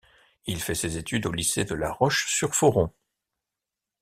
[0.47, 2.91] Il fait ses études au lycée de La Roche-sur-Foron.